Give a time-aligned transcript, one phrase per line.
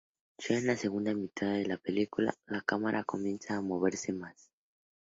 [0.39, 4.49] Ya en la segunda mitad de la película, la cámara comienza a moverse más.